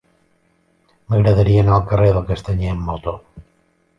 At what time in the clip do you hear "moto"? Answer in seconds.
2.89-3.17